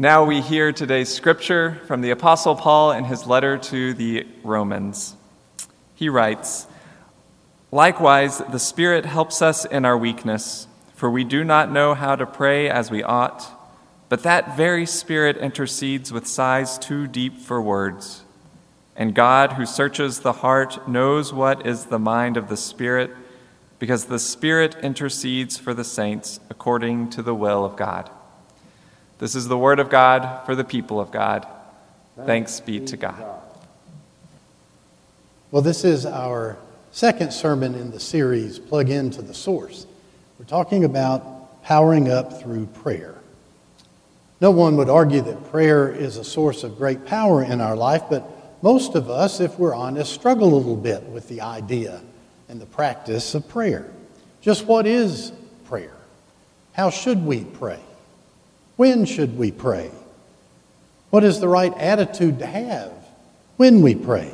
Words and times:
Now 0.00 0.24
we 0.24 0.40
hear 0.40 0.72
today's 0.72 1.12
scripture 1.12 1.78
from 1.86 2.00
the 2.00 2.08
Apostle 2.08 2.56
Paul 2.56 2.92
in 2.92 3.04
his 3.04 3.26
letter 3.26 3.58
to 3.58 3.92
the 3.92 4.26
Romans. 4.42 5.14
He 5.94 6.08
writes, 6.08 6.66
Likewise, 7.70 8.38
the 8.38 8.58
Spirit 8.58 9.04
helps 9.04 9.42
us 9.42 9.66
in 9.66 9.84
our 9.84 9.98
weakness, 9.98 10.66
for 10.94 11.10
we 11.10 11.22
do 11.22 11.44
not 11.44 11.70
know 11.70 11.92
how 11.92 12.16
to 12.16 12.24
pray 12.24 12.66
as 12.70 12.90
we 12.90 13.02
ought, 13.02 13.46
but 14.08 14.22
that 14.22 14.56
very 14.56 14.86
Spirit 14.86 15.36
intercedes 15.36 16.10
with 16.10 16.26
sighs 16.26 16.78
too 16.78 17.06
deep 17.06 17.36
for 17.36 17.60
words. 17.60 18.22
And 18.96 19.14
God, 19.14 19.52
who 19.52 19.66
searches 19.66 20.20
the 20.20 20.32
heart, 20.32 20.88
knows 20.88 21.30
what 21.30 21.66
is 21.66 21.84
the 21.84 21.98
mind 21.98 22.38
of 22.38 22.48
the 22.48 22.56
Spirit, 22.56 23.10
because 23.78 24.06
the 24.06 24.18
Spirit 24.18 24.76
intercedes 24.82 25.58
for 25.58 25.74
the 25.74 25.84
saints 25.84 26.40
according 26.48 27.10
to 27.10 27.20
the 27.20 27.34
will 27.34 27.66
of 27.66 27.76
God. 27.76 28.08
This 29.20 29.34
is 29.34 29.46
the 29.48 29.58
word 29.58 29.80
of 29.80 29.90
God 29.90 30.46
for 30.46 30.54
the 30.54 30.64
people 30.64 30.98
of 30.98 31.10
God. 31.10 31.46
Thanks 32.24 32.58
be 32.58 32.80
to 32.80 32.96
God. 32.96 33.22
Well, 35.50 35.60
this 35.60 35.84
is 35.84 36.06
our 36.06 36.56
second 36.90 37.30
sermon 37.30 37.74
in 37.74 37.90
the 37.90 38.00
series, 38.00 38.58
Plug 38.58 38.88
Into 38.88 39.20
the 39.20 39.34
Source. 39.34 39.86
We're 40.38 40.46
talking 40.46 40.84
about 40.84 41.62
powering 41.62 42.10
up 42.10 42.40
through 42.40 42.64
prayer. 42.66 43.14
No 44.40 44.50
one 44.52 44.78
would 44.78 44.88
argue 44.88 45.20
that 45.20 45.50
prayer 45.50 45.92
is 45.92 46.16
a 46.16 46.24
source 46.24 46.64
of 46.64 46.78
great 46.78 47.04
power 47.04 47.42
in 47.44 47.60
our 47.60 47.76
life, 47.76 48.04
but 48.08 48.26
most 48.62 48.94
of 48.94 49.10
us, 49.10 49.38
if 49.38 49.58
we're 49.58 49.74
honest, 49.74 50.14
struggle 50.14 50.54
a 50.54 50.56
little 50.56 50.76
bit 50.76 51.02
with 51.02 51.28
the 51.28 51.42
idea 51.42 52.00
and 52.48 52.58
the 52.58 52.64
practice 52.64 53.34
of 53.34 53.46
prayer. 53.50 53.90
Just 54.40 54.64
what 54.64 54.86
is 54.86 55.34
prayer? 55.66 55.96
How 56.72 56.88
should 56.88 57.22
we 57.22 57.44
pray? 57.44 57.80
When 58.80 59.04
should 59.04 59.36
we 59.36 59.52
pray? 59.52 59.90
What 61.10 61.22
is 61.22 61.38
the 61.38 61.48
right 61.48 61.76
attitude 61.76 62.38
to 62.38 62.46
have 62.46 62.90
when 63.58 63.82
we 63.82 63.94
pray? 63.94 64.32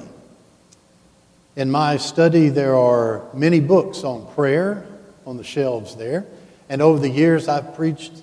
In 1.56 1.68
my 1.68 1.96
study, 1.96 2.48
there 2.48 2.76
are 2.76 3.24
many 3.34 3.58
books 3.58 4.04
on 4.04 4.24
prayer 4.36 4.86
on 5.26 5.36
the 5.36 5.42
shelves 5.42 5.96
there, 5.96 6.26
and 6.68 6.80
over 6.80 7.00
the 7.00 7.08
years, 7.08 7.48
I've 7.48 7.74
preached 7.74 8.22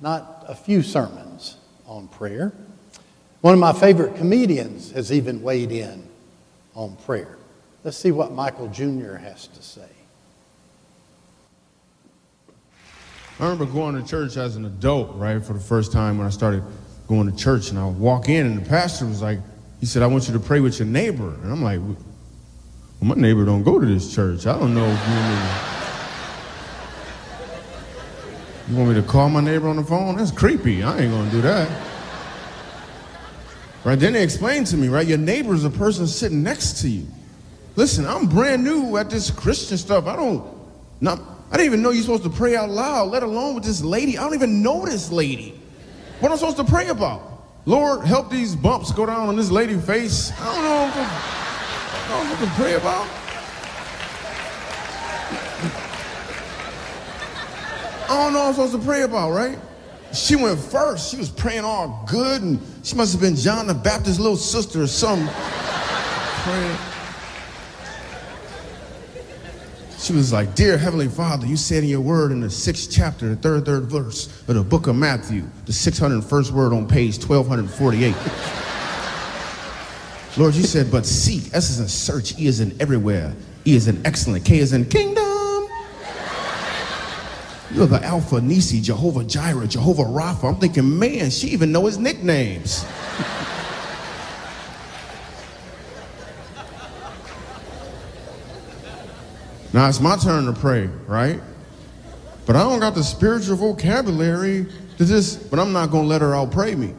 not 0.00 0.44
a 0.48 0.56
few 0.56 0.82
sermons 0.82 1.56
on 1.86 2.08
prayer. 2.08 2.52
One 3.40 3.54
of 3.54 3.60
my 3.60 3.72
favorite 3.72 4.16
comedians 4.16 4.90
has 4.90 5.12
even 5.12 5.40
weighed 5.40 5.70
in 5.70 6.02
on 6.74 6.96
prayer. 7.06 7.38
Let's 7.84 7.96
see 7.96 8.10
what 8.10 8.32
Michael 8.32 8.66
Jr. 8.66 9.14
has 9.14 9.46
to 9.46 9.62
say. 9.62 9.88
I 13.40 13.44
remember 13.44 13.66
going 13.66 13.94
to 13.94 14.08
church 14.08 14.36
as 14.36 14.56
an 14.56 14.64
adult, 14.64 15.14
right, 15.14 15.42
for 15.44 15.52
the 15.52 15.60
first 15.60 15.92
time 15.92 16.18
when 16.18 16.26
I 16.26 16.30
started 16.30 16.64
going 17.06 17.30
to 17.30 17.36
church, 17.36 17.70
and 17.70 17.78
I 17.78 17.86
walk 17.86 18.28
in, 18.28 18.46
and 18.46 18.60
the 18.64 18.68
pastor 18.68 19.06
was 19.06 19.22
like, 19.22 19.38
he 19.80 19.86
said, 19.86 20.02
I 20.02 20.08
want 20.08 20.26
you 20.26 20.34
to 20.34 20.40
pray 20.40 20.58
with 20.58 20.78
your 20.80 20.88
neighbor. 20.88 21.34
And 21.42 21.52
I'm 21.52 21.62
like, 21.62 21.78
well, 21.78 21.96
my 23.00 23.14
neighbor 23.14 23.44
don't 23.44 23.62
go 23.62 23.78
to 23.78 23.86
this 23.86 24.12
church. 24.12 24.46
I 24.46 24.58
don't 24.58 24.74
know 24.74 24.84
if 24.84 25.08
you 28.68 28.72
you 28.74 28.76
want 28.76 28.88
me 28.88 29.00
to 29.00 29.06
call 29.06 29.28
my 29.28 29.40
neighbor 29.40 29.68
on 29.68 29.76
the 29.76 29.84
phone? 29.84 30.16
That's 30.16 30.32
creepy. 30.32 30.82
I 30.82 30.98
ain't 30.98 31.12
gonna 31.12 31.30
do 31.30 31.40
that. 31.42 31.70
Right, 33.84 33.98
then 33.98 34.14
they 34.14 34.24
explained 34.24 34.66
to 34.68 34.76
me, 34.76 34.88
right, 34.88 35.06
your 35.06 35.18
neighbor 35.18 35.54
is 35.54 35.64
a 35.64 35.70
person 35.70 36.08
sitting 36.08 36.42
next 36.42 36.80
to 36.82 36.88
you. 36.88 37.06
Listen, 37.76 38.04
I'm 38.04 38.26
brand 38.26 38.64
new 38.64 38.96
at 38.96 39.08
this 39.08 39.30
Christian 39.30 39.78
stuff. 39.78 40.08
I 40.08 40.16
don't, 40.16 40.44
not, 41.00 41.20
I 41.50 41.56
didn't 41.56 41.66
even 41.66 41.82
know 41.82 41.90
you're 41.90 42.02
supposed 42.02 42.24
to 42.24 42.30
pray 42.30 42.56
out 42.56 42.68
loud, 42.68 43.10
let 43.10 43.22
alone 43.22 43.54
with 43.54 43.64
this 43.64 43.82
lady. 43.82 44.18
I 44.18 44.24
don't 44.24 44.34
even 44.34 44.62
know 44.62 44.84
this 44.84 45.10
lady. 45.10 45.60
What 46.20 46.28
am 46.28 46.34
I 46.34 46.36
supposed 46.38 46.58
to 46.58 46.64
pray 46.64 46.88
about? 46.88 47.22
Lord, 47.64 48.04
help 48.04 48.30
these 48.30 48.54
bumps 48.54 48.92
go 48.92 49.06
down 49.06 49.28
on 49.28 49.36
this 49.36 49.50
lady's 49.50 49.84
face. 49.84 50.32
I 50.40 50.44
don't 50.44 50.64
know. 50.64 50.84
What 50.84 51.08
I 51.90 52.08
don't 52.08 52.24
know 52.24 52.34
what 52.34 52.40
to 52.40 52.60
pray 52.60 52.74
about. 52.74 53.08
I 58.10 58.24
don't 58.24 58.32
know 58.32 58.38
what 58.38 58.48
I'm 58.48 58.54
supposed 58.54 58.72
to 58.72 58.78
pray 58.78 59.02
about, 59.02 59.32
right? 59.32 59.58
She 60.12 60.34
went 60.36 60.58
first. 60.58 61.10
She 61.10 61.18
was 61.18 61.28
praying 61.28 61.64
all 61.64 62.06
good, 62.08 62.42
and 62.42 62.60
she 62.82 62.96
must 62.96 63.12
have 63.12 63.20
been 63.20 63.36
John 63.36 63.66
the 63.66 63.74
Baptist's 63.74 64.18
little 64.18 64.36
sister 64.36 64.82
or 64.82 64.86
something. 64.86 65.28
praying. 65.28 66.87
She 70.08 70.14
was 70.14 70.32
like, 70.32 70.54
Dear 70.54 70.78
Heavenly 70.78 71.08
Father, 71.08 71.46
you 71.46 71.58
said 71.58 71.82
in 71.82 71.90
your 71.90 72.00
word 72.00 72.32
in 72.32 72.40
the 72.40 72.48
sixth 72.48 72.90
chapter, 72.90 73.28
the 73.28 73.36
third, 73.36 73.66
third 73.66 73.90
verse 73.90 74.28
of 74.48 74.54
the 74.54 74.62
book 74.62 74.86
of 74.86 74.96
Matthew, 74.96 75.42
the 75.66 75.72
601st 75.72 76.50
word 76.50 76.72
on 76.72 76.88
page 76.88 77.22
1248. 77.22 78.14
Lord, 80.38 80.54
you 80.54 80.62
said, 80.62 80.90
but 80.90 81.04
seek, 81.04 81.52
S 81.52 81.68
is 81.68 81.80
in 81.80 81.88
search, 81.88 82.38
E 82.38 82.46
is 82.46 82.60
in 82.60 82.74
everywhere, 82.80 83.34
E 83.66 83.76
is 83.76 83.86
in 83.86 84.00
excellent, 84.06 84.46
K 84.46 84.60
is 84.60 84.72
in 84.72 84.86
kingdom. 84.86 85.24
You're 87.74 87.86
the 87.86 88.00
Alpha, 88.02 88.40
Nisi, 88.40 88.80
Jehovah 88.80 89.24
Jireh, 89.24 89.66
Jehovah 89.66 90.04
Rapha. 90.04 90.48
I'm 90.48 90.56
thinking, 90.58 90.98
man, 90.98 91.28
she 91.28 91.48
even 91.48 91.70
know 91.70 91.84
his 91.84 91.98
nicknames. 91.98 92.86
Now 99.72 99.88
it's 99.88 100.00
my 100.00 100.16
turn 100.16 100.46
to 100.46 100.52
pray, 100.52 100.86
right? 101.06 101.40
But 102.46 102.56
I 102.56 102.60
don't 102.60 102.80
got 102.80 102.94
the 102.94 103.04
spiritual 103.04 103.56
vocabulary 103.56 104.66
to 104.96 105.04
just, 105.04 105.50
but 105.50 105.58
I'm 105.58 105.72
not 105.72 105.90
gonna 105.90 106.08
let 106.08 106.22
her 106.22 106.34
out 106.34 106.50
pray 106.50 106.74
me. 106.74 106.94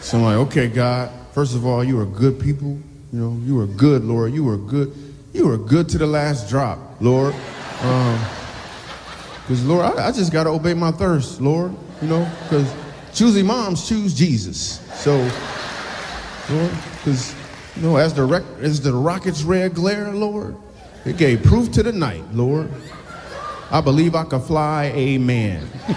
So 0.00 0.18
I'm 0.18 0.24
like, 0.24 0.36
okay, 0.48 0.68
God, 0.68 1.10
first 1.32 1.54
of 1.54 1.64
all, 1.64 1.82
you 1.82 1.98
are 1.98 2.04
good 2.04 2.38
people. 2.38 2.78
You 3.12 3.18
know, 3.18 3.40
you 3.44 3.58
are 3.60 3.66
good, 3.66 4.04
Lord. 4.04 4.34
You 4.34 4.48
are 4.50 4.58
good. 4.58 4.94
You 5.32 5.50
are 5.50 5.56
good 5.56 5.88
to 5.88 5.98
the 5.98 6.06
last 6.06 6.48
drop, 6.48 6.78
Lord. 7.00 7.34
Because, 7.78 9.62
um, 9.62 9.68
Lord, 9.68 9.86
I, 9.86 10.08
I 10.08 10.12
just 10.12 10.30
got 10.30 10.44
to 10.44 10.50
obey 10.50 10.74
my 10.74 10.90
thirst, 10.90 11.40
Lord. 11.40 11.74
You 12.02 12.08
know, 12.08 12.30
because 12.42 12.72
choosing 13.14 13.46
moms 13.46 13.88
choose 13.88 14.12
Jesus. 14.12 14.80
So, 14.94 15.16
Lord, 16.50 16.70
because 16.98 17.34
know, 17.82 17.96
as 17.96 18.14
the, 18.14 18.24
rec- 18.24 18.44
as 18.60 18.80
the 18.80 18.92
rocket's 18.92 19.42
red 19.42 19.74
glare, 19.74 20.12
Lord, 20.12 20.56
it 21.04 21.16
gave 21.16 21.42
proof 21.42 21.72
to 21.72 21.82
the 21.82 21.92
night, 21.92 22.24
Lord. 22.32 22.70
I 23.70 23.80
believe 23.80 24.14
I 24.14 24.24
can 24.24 24.40
fly, 24.40 24.92
amen. 24.94 25.68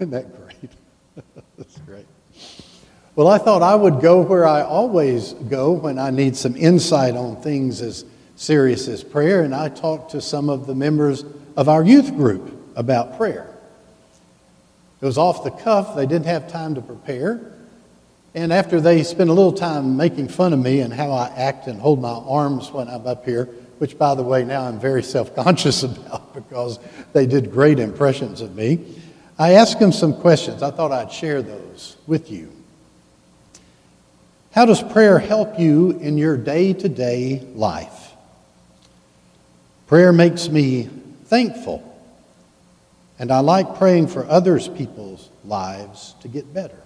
Isn't 0.00 0.10
that 0.12 0.34
great? 0.34 0.70
That's 1.58 1.78
great. 1.80 2.06
Well, 3.14 3.28
I 3.28 3.36
thought 3.36 3.60
I 3.60 3.74
would 3.74 4.00
go 4.00 4.22
where 4.22 4.46
I 4.46 4.62
always 4.62 5.34
go 5.34 5.72
when 5.72 5.98
I 5.98 6.08
need 6.08 6.36
some 6.36 6.56
insight 6.56 7.16
on 7.16 7.36
things 7.42 7.82
as 7.82 8.06
serious 8.34 8.88
as 8.88 9.04
prayer, 9.04 9.42
and 9.42 9.54
I 9.54 9.68
talked 9.68 10.12
to 10.12 10.22
some 10.22 10.48
of 10.48 10.66
the 10.66 10.74
members 10.74 11.24
of 11.54 11.68
our 11.68 11.84
youth 11.84 12.16
group 12.16 12.72
about 12.76 13.18
prayer. 13.18 13.49
It 15.00 15.06
was 15.06 15.16
off 15.16 15.44
the 15.44 15.50
cuff. 15.50 15.96
They 15.96 16.06
didn't 16.06 16.26
have 16.26 16.50
time 16.50 16.74
to 16.74 16.80
prepare. 16.80 17.40
And 18.34 18.52
after 18.52 18.80
they 18.80 19.02
spent 19.02 19.30
a 19.30 19.32
little 19.32 19.52
time 19.52 19.96
making 19.96 20.28
fun 20.28 20.52
of 20.52 20.58
me 20.58 20.80
and 20.80 20.92
how 20.92 21.10
I 21.10 21.32
act 21.36 21.66
and 21.66 21.80
hold 21.80 22.00
my 22.00 22.12
arms 22.12 22.70
when 22.70 22.88
I'm 22.88 23.06
up 23.06 23.24
here, 23.24 23.46
which, 23.78 23.98
by 23.98 24.14
the 24.14 24.22
way, 24.22 24.44
now 24.44 24.64
I'm 24.64 24.78
very 24.78 25.02
self 25.16 25.34
conscious 25.34 25.82
about 25.82 26.34
because 26.34 26.78
they 27.12 27.26
did 27.26 27.50
great 27.50 27.78
impressions 27.78 28.40
of 28.40 28.54
me, 28.54 28.96
I 29.38 29.52
asked 29.52 29.80
them 29.80 29.90
some 29.90 30.14
questions. 30.14 30.62
I 30.62 30.70
thought 30.70 30.92
I'd 30.92 31.10
share 31.10 31.40
those 31.40 31.96
with 32.06 32.30
you. 32.30 32.52
How 34.52 34.66
does 34.66 34.82
prayer 34.82 35.18
help 35.18 35.58
you 35.58 35.92
in 35.92 36.18
your 36.18 36.36
day 36.36 36.72
to 36.72 36.88
day 36.88 37.40
life? 37.54 38.12
Prayer 39.86 40.12
makes 40.12 40.48
me 40.48 40.90
thankful 41.24 41.89
and 43.20 43.30
I 43.30 43.40
like 43.40 43.76
praying 43.76 44.06
for 44.06 44.26
others 44.26 44.66
people's 44.66 45.28
lives 45.44 46.14
to 46.22 46.28
get 46.28 46.54
better. 46.54 46.82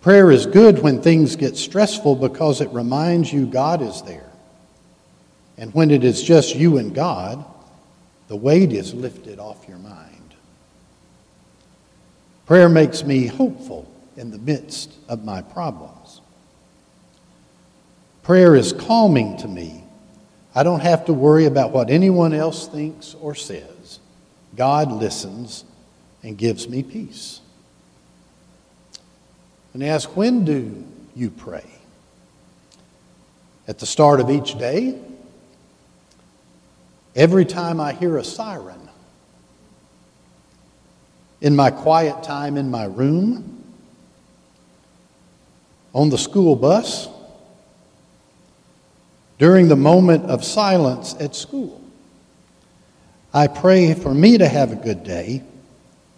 Prayer 0.00 0.30
is 0.30 0.46
good 0.46 0.78
when 0.78 1.02
things 1.02 1.36
get 1.36 1.58
stressful 1.58 2.16
because 2.16 2.62
it 2.62 2.70
reminds 2.70 3.30
you 3.30 3.44
God 3.44 3.82
is 3.82 4.00
there. 4.02 4.30
And 5.58 5.74
when 5.74 5.90
it 5.90 6.04
is 6.04 6.22
just 6.22 6.54
you 6.54 6.78
and 6.78 6.94
God, 6.94 7.44
the 8.28 8.36
weight 8.36 8.72
is 8.72 8.94
lifted 8.94 9.38
off 9.38 9.68
your 9.68 9.76
mind. 9.76 10.34
Prayer 12.46 12.70
makes 12.70 13.04
me 13.04 13.26
hopeful 13.26 13.92
in 14.16 14.30
the 14.30 14.38
midst 14.38 14.90
of 15.10 15.22
my 15.22 15.42
problems. 15.42 16.22
Prayer 18.22 18.56
is 18.56 18.72
calming 18.72 19.36
to 19.38 19.48
me. 19.48 19.84
I 20.54 20.62
don't 20.62 20.80
have 20.80 21.04
to 21.06 21.12
worry 21.12 21.44
about 21.44 21.72
what 21.72 21.90
anyone 21.90 22.32
else 22.32 22.66
thinks 22.68 23.14
or 23.20 23.34
says. 23.34 23.77
God 24.56 24.90
listens 24.90 25.64
and 26.22 26.36
gives 26.36 26.68
me 26.68 26.82
peace. 26.82 27.40
And 29.74 29.84
ask, 29.84 30.16
when 30.16 30.44
do 30.44 30.84
you 31.14 31.30
pray? 31.30 31.66
At 33.66 33.78
the 33.78 33.86
start 33.86 34.18
of 34.20 34.30
each 34.30 34.58
day, 34.58 34.98
every 37.14 37.44
time 37.44 37.80
I 37.80 37.92
hear 37.92 38.16
a 38.16 38.24
siren, 38.24 38.88
in 41.40 41.54
my 41.54 41.70
quiet 41.70 42.22
time 42.22 42.56
in 42.56 42.70
my 42.70 42.84
room, 42.84 43.62
on 45.92 46.10
the 46.10 46.18
school 46.18 46.56
bus, 46.56 47.08
during 49.38 49.68
the 49.68 49.76
moment 49.76 50.24
of 50.24 50.44
silence 50.44 51.14
at 51.20 51.34
school. 51.36 51.80
I 53.32 53.46
pray 53.46 53.92
for 53.94 54.14
me 54.14 54.38
to 54.38 54.48
have 54.48 54.72
a 54.72 54.76
good 54.76 55.04
day, 55.04 55.42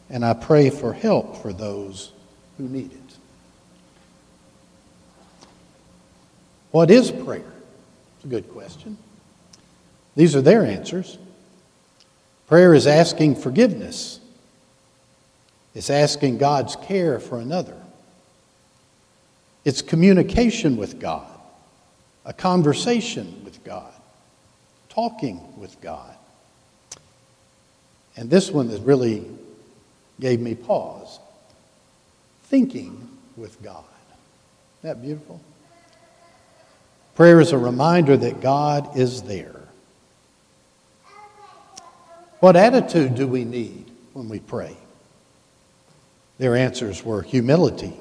and 0.08 0.24
I 0.24 0.32
pray 0.32 0.70
for 0.70 0.92
help 0.92 1.42
for 1.42 1.52
those 1.52 2.12
who 2.56 2.68
need 2.68 2.92
it. 2.92 3.16
What 6.70 6.90
is 6.90 7.10
prayer? 7.10 7.52
It's 8.16 8.24
a 8.24 8.28
good 8.28 8.48
question. 8.52 8.96
These 10.14 10.36
are 10.36 10.40
their 10.40 10.64
answers. 10.64 11.18
Prayer 12.46 12.74
is 12.74 12.86
asking 12.86 13.36
forgiveness, 13.36 14.20
it's 15.74 15.90
asking 15.90 16.38
God's 16.38 16.74
care 16.76 17.20
for 17.20 17.38
another, 17.38 17.76
it's 19.64 19.82
communication 19.82 20.76
with 20.76 21.00
God, 21.00 21.30
a 22.24 22.32
conversation 22.32 23.42
with 23.44 23.62
God, 23.64 23.92
talking 24.88 25.58
with 25.58 25.80
God. 25.80 26.16
And 28.20 28.28
this 28.28 28.50
one 28.50 28.68
that 28.68 28.82
really 28.82 29.24
gave 30.20 30.40
me 30.40 30.54
pause 30.54 31.18
thinking 32.44 33.08
with 33.34 33.62
God. 33.62 33.82
Isn't 34.82 34.94
that 34.94 35.02
beautiful? 35.02 35.40
Prayer 37.14 37.40
is 37.40 37.52
a 37.52 37.58
reminder 37.58 38.18
that 38.18 38.42
God 38.42 38.98
is 38.98 39.22
there. 39.22 39.62
What 42.40 42.56
attitude 42.56 43.14
do 43.14 43.26
we 43.26 43.46
need 43.46 43.90
when 44.12 44.28
we 44.28 44.38
pray? 44.38 44.76
Their 46.36 46.56
answers 46.56 47.02
were 47.02 47.22
humility, 47.22 47.94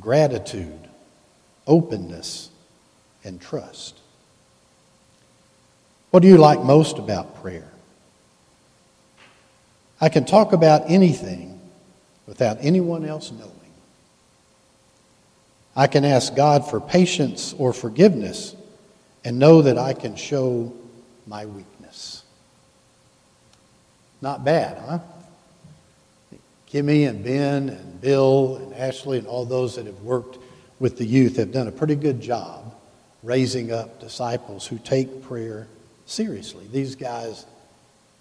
gratitude, 0.00 0.86
openness, 1.66 2.50
and 3.24 3.40
trust. 3.40 3.98
What 6.10 6.20
do 6.20 6.28
you 6.28 6.36
like 6.36 6.62
most 6.62 6.98
about 6.98 7.40
prayer? 7.40 7.70
I 10.00 10.08
can 10.08 10.24
talk 10.24 10.52
about 10.52 10.82
anything 10.86 11.60
without 12.26 12.58
anyone 12.60 13.04
else 13.04 13.30
knowing. 13.30 13.50
I 15.76 15.86
can 15.86 16.04
ask 16.04 16.34
God 16.34 16.68
for 16.68 16.80
patience 16.80 17.54
or 17.58 17.72
forgiveness 17.72 18.54
and 19.24 19.38
know 19.38 19.62
that 19.62 19.78
I 19.78 19.92
can 19.92 20.14
show 20.14 20.72
my 21.26 21.46
weakness. 21.46 22.22
Not 24.20 24.44
bad, 24.44 24.78
huh? 24.78 24.98
Kimmy 26.70 27.08
and 27.08 27.22
Ben 27.22 27.68
and 27.68 28.00
Bill 28.00 28.56
and 28.56 28.74
Ashley 28.74 29.18
and 29.18 29.26
all 29.26 29.44
those 29.44 29.76
that 29.76 29.86
have 29.86 30.00
worked 30.02 30.38
with 30.80 30.98
the 30.98 31.04
youth 31.04 31.36
have 31.36 31.52
done 31.52 31.68
a 31.68 31.72
pretty 31.72 31.94
good 31.94 32.20
job 32.20 32.74
raising 33.22 33.72
up 33.72 34.00
disciples 34.00 34.66
who 34.66 34.78
take 34.78 35.22
prayer 35.22 35.66
seriously. 36.06 36.66
These 36.70 36.96
guys, 36.96 37.46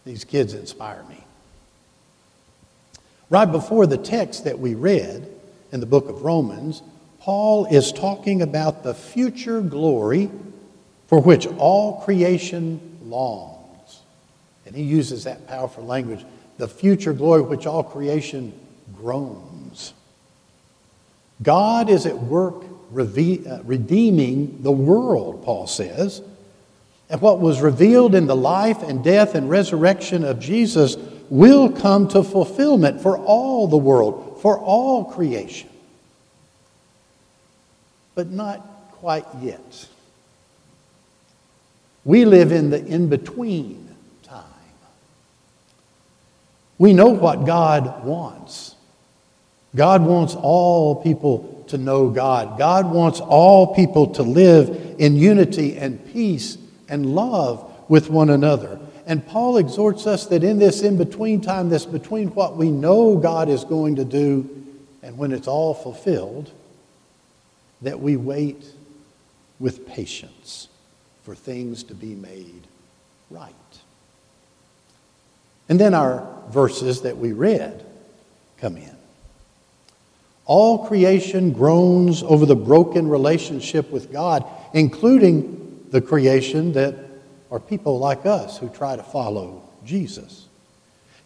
these 0.05 0.23
kids 0.23 0.53
inspire 0.53 1.03
me. 1.09 1.23
Right 3.33 3.51
before 3.51 3.87
the 3.87 3.97
text 3.97 4.43
that 4.43 4.59
we 4.59 4.75
read 4.75 5.27
in 5.71 5.79
the 5.79 5.87
book 5.87 6.07
of 6.07 6.21
Romans, 6.21 6.83
Paul 7.19 7.65
is 7.65 7.91
talking 7.91 8.43
about 8.43 8.83
the 8.83 8.93
future 8.93 9.59
glory 9.59 10.29
for 11.07 11.19
which 11.19 11.47
all 11.47 11.99
creation 12.01 12.99
longs. 13.05 14.01
And 14.67 14.75
he 14.75 14.83
uses 14.83 15.23
that 15.23 15.47
powerful 15.47 15.83
language 15.83 16.23
the 16.59 16.67
future 16.67 17.11
glory 17.11 17.41
which 17.41 17.65
all 17.65 17.81
creation 17.81 18.53
groans. 18.95 19.95
God 21.41 21.89
is 21.89 22.05
at 22.05 22.15
work 22.15 22.63
uh, 22.63 23.63
redeeming 23.63 24.61
the 24.61 24.71
world, 24.71 25.43
Paul 25.43 25.65
says. 25.65 26.21
And 27.09 27.19
what 27.19 27.39
was 27.39 27.61
revealed 27.61 28.13
in 28.13 28.27
the 28.27 28.35
life 28.35 28.83
and 28.83 29.03
death 29.03 29.33
and 29.33 29.49
resurrection 29.49 30.23
of 30.23 30.39
Jesus 30.39 30.97
will 31.33 31.67
come 31.67 32.07
to 32.07 32.23
fulfillment 32.23 33.01
for 33.01 33.17
all 33.17 33.67
the 33.67 33.75
world, 33.75 34.37
for 34.39 34.59
all 34.59 35.03
creation. 35.03 35.67
But 38.13 38.29
not 38.29 38.59
quite 38.91 39.25
yet. 39.41 39.87
We 42.05 42.25
live 42.25 42.51
in 42.51 42.69
the 42.69 42.85
in 42.85 43.09
between 43.09 43.95
time. 44.21 44.43
We 46.77 46.93
know 46.93 47.07
what 47.07 47.47
God 47.47 48.05
wants. 48.05 48.75
God 49.75 50.03
wants 50.03 50.35
all 50.35 51.01
people 51.01 51.65
to 51.69 51.79
know 51.79 52.11
God. 52.11 52.59
God 52.59 52.91
wants 52.91 53.19
all 53.19 53.73
people 53.73 54.13
to 54.13 54.21
live 54.21 54.97
in 54.99 55.15
unity 55.15 55.77
and 55.77 56.13
peace 56.13 56.59
and 56.87 57.15
love 57.15 57.89
with 57.89 58.11
one 58.11 58.29
another. 58.29 58.79
And 59.05 59.25
Paul 59.25 59.57
exhorts 59.57 60.07
us 60.07 60.25
that 60.27 60.43
in 60.43 60.59
this 60.59 60.81
in 60.81 60.97
between 60.97 61.41
time, 61.41 61.69
this 61.69 61.85
between 61.85 62.29
what 62.29 62.55
we 62.55 62.71
know 62.71 63.17
God 63.17 63.49
is 63.49 63.63
going 63.63 63.97
to 63.97 64.05
do 64.05 64.49
and 65.03 65.17
when 65.17 65.33
it's 65.33 65.47
all 65.47 65.73
fulfilled, 65.73 66.49
that 67.81 67.99
we 67.99 68.15
wait 68.15 68.65
with 69.59 69.85
patience 69.85 70.69
for 71.23 71.35
things 71.35 71.83
to 71.83 71.93
be 71.93 72.15
made 72.15 72.67
right. 73.29 73.53
And 75.67 75.79
then 75.79 75.93
our 75.93 76.25
verses 76.49 77.01
that 77.01 77.17
we 77.17 77.33
read 77.33 77.85
come 78.57 78.77
in. 78.77 78.95
All 80.45 80.87
creation 80.87 81.51
groans 81.51 82.23
over 82.23 82.45
the 82.45 82.55
broken 82.55 83.07
relationship 83.07 83.91
with 83.91 84.11
God, 84.11 84.45
including 84.73 85.85
the 85.89 86.01
creation 86.01 86.73
that 86.73 86.95
are 87.53 87.59
people 87.59 87.99
like 87.99 88.25
us 88.25 88.57
who 88.57 88.67
try 88.67 88.95
to 88.95 89.03
follow 89.03 89.61
Jesus. 89.85 90.47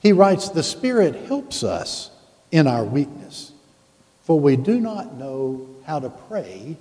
He 0.02 0.12
writes, 0.12 0.50
The 0.50 0.62
Spirit 0.62 1.16
helps 1.26 1.64
us 1.64 2.12
in 2.52 2.68
our 2.68 2.84
weakness, 2.84 3.54
for 4.24 4.38
we 4.38 4.58
do 4.58 4.82
not 4.82 5.14
know 5.14 5.66
how 5.86 6.00
to 6.00 6.10
pray 6.10 6.76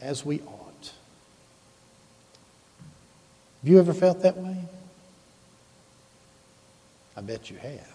as 0.00 0.24
we 0.24 0.40
ought. 0.42 0.92
Have 3.60 3.70
you 3.72 3.80
ever 3.80 3.92
felt 3.92 4.22
that 4.22 4.36
way? 4.36 4.56
I 7.16 7.22
bet 7.22 7.50
you 7.50 7.56
have. 7.56 7.92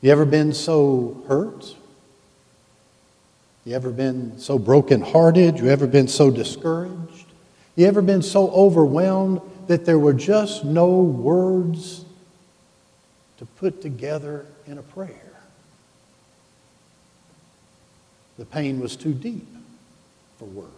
You 0.00 0.10
ever 0.10 0.24
been 0.24 0.54
so 0.54 1.22
hurt? 1.28 1.76
You 3.66 3.74
ever 3.74 3.90
been 3.90 4.38
so 4.38 4.58
brokenhearted? 4.58 5.58
You 5.58 5.68
ever 5.68 5.86
been 5.86 6.08
so 6.08 6.30
discouraged? 6.30 7.19
You 7.76 7.86
ever 7.86 8.02
been 8.02 8.22
so 8.22 8.50
overwhelmed 8.50 9.40
that 9.68 9.84
there 9.84 9.98
were 9.98 10.12
just 10.12 10.64
no 10.64 11.00
words 11.00 12.04
to 13.38 13.46
put 13.46 13.80
together 13.80 14.46
in 14.66 14.78
a 14.78 14.82
prayer? 14.82 15.32
The 18.38 18.44
pain 18.44 18.80
was 18.80 18.96
too 18.96 19.14
deep 19.14 19.46
for 20.38 20.46
words. 20.46 20.70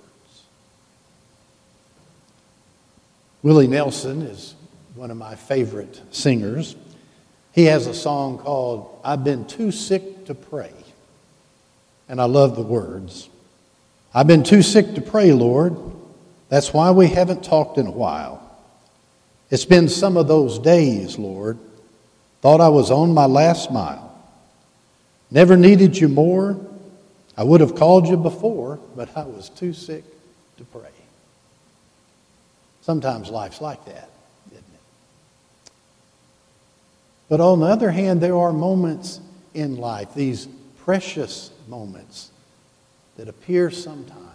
Willie 3.42 3.66
Nelson 3.66 4.22
is 4.22 4.54
one 4.94 5.10
of 5.10 5.16
my 5.16 5.34
favorite 5.34 6.00
singers. 6.10 6.76
He 7.52 7.64
has 7.64 7.86
a 7.86 7.94
song 7.94 8.38
called 8.38 9.00
I've 9.04 9.24
Been 9.24 9.46
Too 9.46 9.72
Sick 9.72 10.26
to 10.26 10.34
Pray. 10.34 10.72
And 12.08 12.20
I 12.20 12.24
love 12.24 12.56
the 12.56 12.62
words. 12.62 13.28
I've 14.14 14.26
been 14.26 14.42
too 14.42 14.62
sick 14.62 14.94
to 14.94 15.00
pray, 15.00 15.32
Lord. 15.32 15.76
That's 16.52 16.74
why 16.74 16.90
we 16.90 17.08
haven't 17.08 17.42
talked 17.42 17.78
in 17.78 17.86
a 17.86 17.90
while. 17.90 18.42
It's 19.48 19.64
been 19.64 19.88
some 19.88 20.18
of 20.18 20.28
those 20.28 20.58
days, 20.58 21.18
Lord. 21.18 21.58
Thought 22.42 22.60
I 22.60 22.68
was 22.68 22.90
on 22.90 23.14
my 23.14 23.24
last 23.24 23.72
mile. 23.72 24.14
Never 25.30 25.56
needed 25.56 25.96
you 25.96 26.10
more. 26.10 26.60
I 27.38 27.42
would 27.42 27.62
have 27.62 27.74
called 27.74 28.06
you 28.06 28.18
before, 28.18 28.78
but 28.94 29.16
I 29.16 29.22
was 29.22 29.48
too 29.48 29.72
sick 29.72 30.04
to 30.58 30.64
pray. 30.64 30.90
Sometimes 32.82 33.30
life's 33.30 33.62
like 33.62 33.82
that, 33.86 34.10
isn't 34.50 34.58
it? 34.58 35.72
But 37.30 37.40
on 37.40 37.60
the 37.60 37.66
other 37.66 37.90
hand, 37.90 38.20
there 38.20 38.36
are 38.36 38.52
moments 38.52 39.20
in 39.54 39.78
life, 39.78 40.12
these 40.12 40.48
precious 40.84 41.50
moments 41.66 42.30
that 43.16 43.26
appear 43.26 43.70
sometimes 43.70 44.31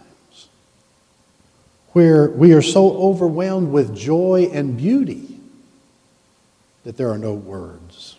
where 1.98 2.28
we 2.28 2.52
are 2.52 2.62
so 2.62 2.96
overwhelmed 2.96 3.72
with 3.72 3.92
joy 3.92 4.48
and 4.52 4.76
beauty 4.76 5.40
that 6.84 6.96
there 6.96 7.10
are 7.10 7.18
no 7.18 7.34
words. 7.34 8.16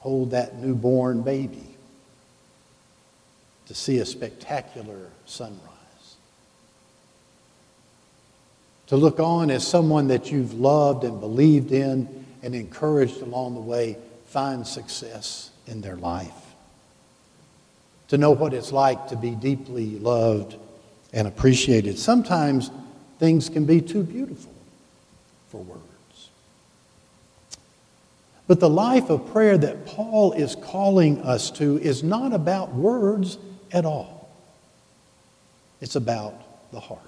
Hold 0.00 0.32
that 0.32 0.58
newborn 0.58 1.22
baby 1.22 1.66
to 3.68 3.74
see 3.74 4.00
a 4.00 4.04
spectacular 4.04 5.08
sunrise. 5.24 5.62
to 8.88 8.98
look 8.98 9.18
on 9.18 9.50
as 9.50 9.66
someone 9.66 10.08
that 10.08 10.30
you've 10.30 10.52
loved 10.52 11.04
and 11.04 11.20
believed 11.20 11.72
in 11.72 12.26
and 12.42 12.54
encouraged 12.54 13.22
along 13.22 13.54
the 13.54 13.60
way 13.62 13.96
find 14.26 14.66
success 14.66 15.48
in 15.66 15.80
their 15.80 15.96
life. 15.96 16.54
To 18.08 18.18
know 18.18 18.32
what 18.32 18.52
it's 18.52 18.72
like 18.72 19.08
to 19.08 19.16
be 19.16 19.30
deeply 19.30 19.98
loved 19.98 20.56
and 21.14 21.26
appreciated. 21.26 21.98
Sometimes 21.98 22.70
things 23.18 23.48
can 23.48 23.64
be 23.64 23.80
too 23.80 24.02
beautiful 24.02 24.52
for 25.48 25.62
words. 25.62 25.80
But 28.46 28.60
the 28.60 28.68
life 28.68 29.08
of 29.08 29.32
prayer 29.32 29.56
that 29.56 29.86
Paul 29.86 30.32
is 30.32 30.54
calling 30.56 31.22
us 31.22 31.50
to 31.52 31.78
is 31.78 32.02
not 32.02 32.34
about 32.34 32.74
words 32.74 33.38
at 33.72 33.86
all, 33.86 34.28
it's 35.80 35.96
about 35.96 36.70
the 36.70 36.80
heart. 36.80 37.00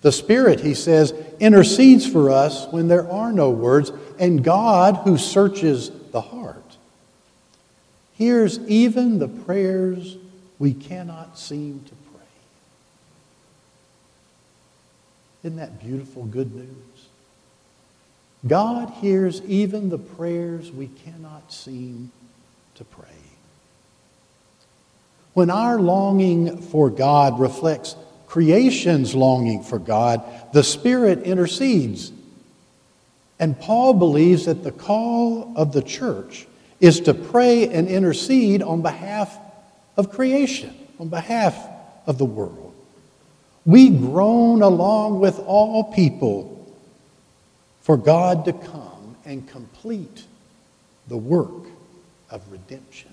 The 0.00 0.12
Spirit, 0.12 0.58
he 0.58 0.74
says, 0.74 1.14
intercedes 1.38 2.04
for 2.04 2.30
us 2.30 2.66
when 2.72 2.88
there 2.88 3.08
are 3.08 3.32
no 3.32 3.50
words, 3.50 3.92
and 4.18 4.42
God, 4.42 4.96
who 5.04 5.16
searches 5.16 5.90
the 6.10 6.20
heart, 6.20 6.76
hears 8.14 8.58
even 8.66 9.20
the 9.20 9.28
prayers 9.28 10.16
we 10.58 10.74
cannot 10.74 11.38
seem 11.38 11.84
to 11.84 11.94
pray. 11.94 12.11
Isn't 15.42 15.56
that 15.56 15.80
beautiful 15.80 16.24
good 16.24 16.54
news? 16.54 17.08
God 18.46 18.90
hears 19.00 19.42
even 19.42 19.88
the 19.88 19.98
prayers 19.98 20.70
we 20.70 20.88
cannot 20.88 21.52
seem 21.52 22.10
to 22.76 22.84
pray. 22.84 23.08
When 25.34 25.50
our 25.50 25.80
longing 25.80 26.60
for 26.60 26.90
God 26.90 27.40
reflects 27.40 27.96
creation's 28.26 29.14
longing 29.14 29.62
for 29.62 29.78
God, 29.78 30.22
the 30.52 30.62
Spirit 30.62 31.22
intercedes. 31.22 32.12
And 33.38 33.58
Paul 33.58 33.94
believes 33.94 34.46
that 34.46 34.62
the 34.62 34.72
call 34.72 35.52
of 35.56 35.72
the 35.72 35.82
church 35.82 36.46
is 36.80 37.00
to 37.00 37.14
pray 37.14 37.68
and 37.68 37.88
intercede 37.88 38.62
on 38.62 38.82
behalf 38.82 39.38
of 39.96 40.10
creation, 40.10 40.74
on 40.98 41.08
behalf 41.08 41.56
of 42.06 42.18
the 42.18 42.24
world. 42.24 42.61
We 43.64 43.90
groan 43.90 44.62
along 44.62 45.20
with 45.20 45.38
all 45.38 45.84
people 45.84 46.74
for 47.80 47.96
God 47.96 48.44
to 48.46 48.52
come 48.52 49.16
and 49.24 49.48
complete 49.48 50.24
the 51.08 51.16
work 51.16 51.66
of 52.30 52.42
redemption. 52.50 53.12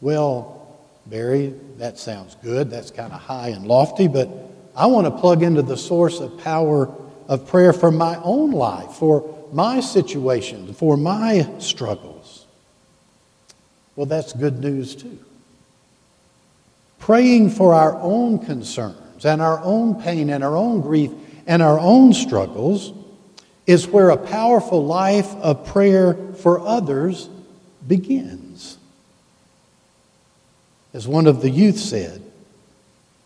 Well, 0.00 0.78
Barry, 1.06 1.54
that 1.78 1.98
sounds 1.98 2.36
good. 2.42 2.70
That's 2.70 2.90
kind 2.90 3.12
of 3.12 3.20
high 3.20 3.48
and 3.48 3.66
lofty, 3.66 4.08
but 4.08 4.28
I 4.76 4.86
want 4.86 5.06
to 5.06 5.10
plug 5.10 5.42
into 5.42 5.62
the 5.62 5.76
source 5.76 6.20
of 6.20 6.38
power 6.38 6.92
of 7.28 7.46
prayer 7.48 7.72
for 7.72 7.90
my 7.90 8.16
own 8.22 8.52
life, 8.52 8.92
for 8.92 9.48
my 9.52 9.80
situation, 9.80 10.72
for 10.74 10.96
my 10.96 11.48
struggles. 11.58 12.46
Well, 13.96 14.06
that's 14.06 14.32
good 14.32 14.60
news 14.60 14.94
too. 14.94 15.18
Praying 16.98 17.50
for 17.50 17.74
our 17.74 17.96
own 18.00 18.38
concerns 18.38 19.24
and 19.24 19.40
our 19.40 19.60
own 19.62 20.00
pain 20.00 20.30
and 20.30 20.44
our 20.44 20.56
own 20.56 20.80
grief 20.80 21.10
and 21.46 21.62
our 21.62 21.78
own 21.78 22.12
struggles 22.12 22.92
is 23.66 23.86
where 23.86 24.10
a 24.10 24.16
powerful 24.16 24.84
life 24.84 25.34
of 25.36 25.66
prayer 25.66 26.14
for 26.34 26.60
others 26.60 27.28
begins. 27.86 28.78
As 30.94 31.06
one 31.06 31.26
of 31.26 31.42
the 31.42 31.50
youth 31.50 31.78
said, 31.78 32.22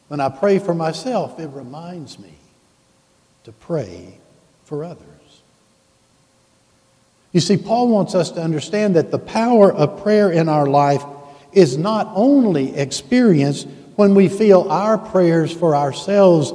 when 0.08 0.20
I 0.20 0.28
pray 0.28 0.58
for 0.58 0.74
myself, 0.74 1.38
it 1.38 1.48
reminds 1.48 2.18
me 2.18 2.34
to 3.44 3.52
pray 3.52 4.18
for 4.64 4.84
others. 4.84 5.06
You 7.32 7.40
see, 7.40 7.56
Paul 7.56 7.88
wants 7.88 8.14
us 8.14 8.30
to 8.32 8.42
understand 8.42 8.96
that 8.96 9.10
the 9.10 9.18
power 9.18 9.72
of 9.72 10.02
prayer 10.02 10.30
in 10.30 10.48
our 10.48 10.66
life 10.66 11.02
is 11.52 11.76
not 11.76 12.10
only 12.14 12.76
experienced 12.76 13.66
when 13.96 14.14
we 14.14 14.28
feel 14.28 14.70
our 14.70 14.98
prayers 14.98 15.52
for 15.52 15.76
ourselves 15.76 16.52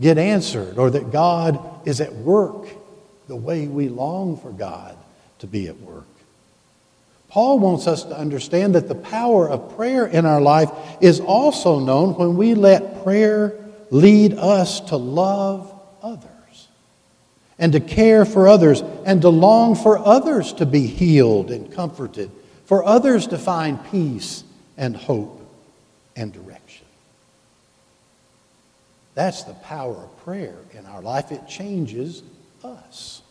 get 0.00 0.18
answered 0.18 0.78
or 0.78 0.90
that 0.90 1.10
God 1.10 1.58
is 1.86 2.00
at 2.00 2.14
work 2.14 2.68
the 3.26 3.36
way 3.36 3.66
we 3.66 3.88
long 3.88 4.36
for 4.36 4.50
God 4.50 4.96
to 5.40 5.46
be 5.46 5.68
at 5.68 5.78
work. 5.80 6.04
Paul 7.28 7.58
wants 7.58 7.86
us 7.86 8.04
to 8.04 8.16
understand 8.16 8.74
that 8.74 8.88
the 8.88 8.94
power 8.94 9.48
of 9.48 9.76
prayer 9.76 10.06
in 10.06 10.24
our 10.24 10.40
life 10.40 10.70
is 11.00 11.20
also 11.20 11.78
known 11.78 12.14
when 12.14 12.36
we 12.36 12.54
let 12.54 13.02
prayer 13.02 13.54
lead 13.90 14.34
us 14.34 14.80
to 14.80 14.96
love 14.96 15.72
others 16.02 16.68
and 17.58 17.72
to 17.72 17.80
care 17.80 18.24
for 18.24 18.48
others 18.48 18.82
and 19.04 19.20
to 19.22 19.28
long 19.28 19.74
for 19.74 19.98
others 19.98 20.54
to 20.54 20.66
be 20.66 20.86
healed 20.86 21.50
and 21.50 21.72
comforted, 21.72 22.30
for 22.68 22.84
others 22.84 23.28
to 23.28 23.38
find 23.38 23.82
peace 23.90 24.44
and 24.76 24.94
hope 24.94 25.40
and 26.14 26.34
direction. 26.34 26.84
That's 29.14 29.44
the 29.44 29.54
power 29.54 29.94
of 29.94 30.24
prayer 30.24 30.54
in 30.72 30.84
our 30.84 31.00
life. 31.00 31.32
It 31.32 31.48
changes 31.48 32.22
us. 32.62 33.22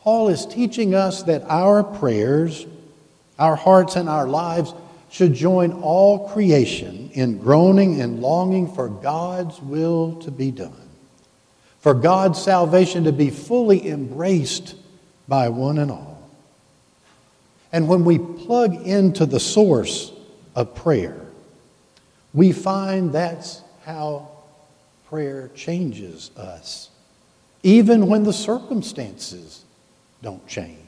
Paul 0.00 0.28
is 0.28 0.44
teaching 0.44 0.94
us 0.94 1.22
that 1.22 1.44
our 1.48 1.82
prayers, 1.82 2.66
our 3.38 3.56
hearts, 3.56 3.96
and 3.96 4.06
our 4.06 4.28
lives 4.28 4.74
should 5.10 5.32
join 5.32 5.72
all 5.72 6.28
creation 6.28 7.10
in 7.14 7.38
groaning 7.38 8.02
and 8.02 8.20
longing 8.20 8.70
for 8.70 8.90
God's 8.90 9.58
will 9.62 10.16
to 10.16 10.30
be 10.30 10.50
done, 10.50 10.90
for 11.80 11.94
God's 11.94 12.40
salvation 12.40 13.04
to 13.04 13.12
be 13.12 13.30
fully 13.30 13.88
embraced 13.88 14.74
by 15.26 15.48
one 15.48 15.78
and 15.78 15.90
all. 15.90 16.05
And 17.76 17.88
when 17.88 18.06
we 18.06 18.18
plug 18.18 18.86
into 18.86 19.26
the 19.26 19.38
source 19.38 20.10
of 20.54 20.74
prayer, 20.74 21.20
we 22.32 22.50
find 22.50 23.12
that's 23.12 23.60
how 23.84 24.30
prayer 25.10 25.50
changes 25.54 26.30
us, 26.38 26.88
even 27.62 28.06
when 28.06 28.24
the 28.24 28.32
circumstances 28.32 29.62
don't 30.22 30.46
change. 30.48 30.78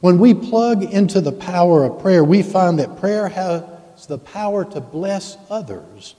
When 0.00 0.18
we 0.18 0.34
plug 0.34 0.82
into 0.82 1.22
the 1.22 1.32
power 1.32 1.84
of 1.84 2.02
prayer, 2.02 2.22
we 2.22 2.42
find 2.42 2.78
that 2.78 2.98
prayer 2.98 3.26
has 3.28 4.06
the 4.08 4.18
power 4.18 4.62
to 4.66 4.78
bless 4.82 5.38
others 5.48 6.16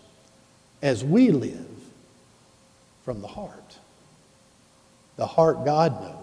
as 0.81 1.05
we 1.05 1.29
live 1.29 1.69
from 3.05 3.21
the 3.21 3.27
heart. 3.27 3.77
The 5.17 5.27
heart 5.27 5.63
God 5.63 6.01
knows, 6.01 6.20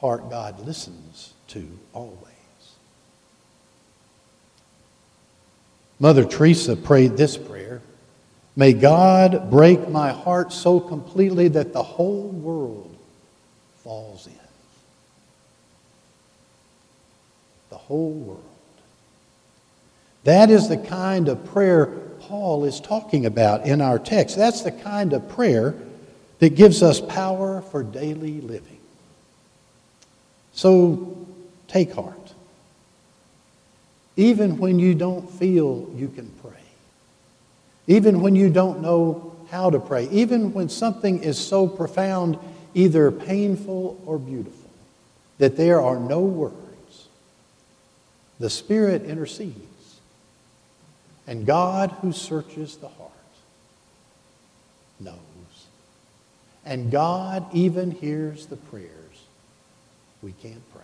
heart 0.00 0.30
God 0.30 0.66
listens 0.66 1.34
to 1.48 1.66
always. 1.92 2.16
Mother 5.98 6.24
Teresa 6.24 6.76
prayed 6.76 7.16
this 7.16 7.36
prayer 7.36 7.82
May 8.56 8.72
God 8.72 9.50
break 9.50 9.88
my 9.88 10.10
heart 10.10 10.52
so 10.52 10.80
completely 10.80 11.48
that 11.48 11.72
the 11.72 11.82
whole 11.82 12.28
world 12.28 12.96
falls 13.78 14.26
in. 14.26 14.34
The 17.70 17.78
whole 17.78 18.12
world. 18.12 18.44
That 20.24 20.50
is 20.50 20.68
the 20.68 20.76
kind 20.76 21.28
of 21.28 21.44
prayer 21.46 21.86
Paul 22.20 22.64
is 22.64 22.80
talking 22.80 23.24
about 23.24 23.66
in 23.66 23.80
our 23.80 23.98
text. 23.98 24.36
That's 24.36 24.62
the 24.62 24.72
kind 24.72 25.12
of 25.12 25.28
prayer 25.28 25.74
that 26.40 26.54
gives 26.54 26.82
us 26.82 27.00
power 27.00 27.62
for 27.62 27.82
daily 27.82 28.40
living. 28.40 28.79
So 30.52 31.26
take 31.68 31.92
heart. 31.92 32.16
Even 34.16 34.58
when 34.58 34.78
you 34.78 34.94
don't 34.94 35.30
feel 35.30 35.88
you 35.94 36.08
can 36.08 36.30
pray, 36.42 36.50
even 37.86 38.20
when 38.20 38.36
you 38.36 38.50
don't 38.50 38.82
know 38.82 39.36
how 39.50 39.70
to 39.70 39.80
pray, 39.80 40.08
even 40.10 40.52
when 40.52 40.68
something 40.68 41.22
is 41.22 41.38
so 41.38 41.66
profound 41.66 42.38
either 42.74 43.10
painful 43.10 44.00
or 44.06 44.18
beautiful, 44.18 44.70
that 45.38 45.56
there 45.56 45.80
are 45.80 45.98
no 45.98 46.20
words. 46.20 47.08
The 48.38 48.50
Spirit 48.50 49.04
intercedes. 49.04 49.56
And 51.26 51.46
God, 51.46 51.90
who 52.00 52.12
searches 52.12 52.76
the 52.76 52.88
heart, 52.88 53.10
knows. 54.98 55.16
And 56.64 56.90
God 56.90 57.46
even 57.54 57.90
hears 57.90 58.46
the 58.46 58.56
prayers 58.56 58.99
we 60.22 60.32
can't 60.32 60.62
pray. 60.72 60.82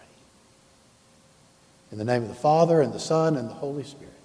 In 1.93 1.99
the 1.99 2.05
name 2.05 2.23
of 2.23 2.28
the 2.28 2.35
Father, 2.35 2.81
and 2.81 2.93
the 2.93 3.00
Son, 3.00 3.37
and 3.37 3.49
the 3.49 3.55
Holy 3.55 3.85
Spirit. 3.85 4.16